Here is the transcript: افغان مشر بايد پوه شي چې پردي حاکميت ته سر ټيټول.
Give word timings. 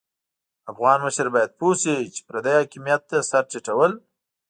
افغان 0.71 0.99
مشر 1.05 1.27
بايد 1.33 1.51
پوه 1.59 1.73
شي 1.81 1.97
چې 2.15 2.21
پردي 2.27 2.53
حاکميت 2.59 3.01
ته 3.09 3.17
سر 3.29 3.43
ټيټول. 3.51 3.91